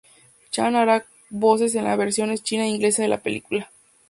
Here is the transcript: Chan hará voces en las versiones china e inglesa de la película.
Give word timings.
Chan 0.49 0.75
hará 0.75 1.05
voces 1.29 1.75
en 1.75 1.83
las 1.83 1.95
versiones 1.95 2.41
china 2.41 2.63
e 2.63 2.69
inglesa 2.69 3.03
de 3.03 3.07
la 3.09 3.21
película. 3.21 3.69